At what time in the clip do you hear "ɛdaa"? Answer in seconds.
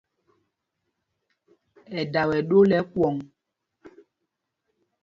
1.99-2.25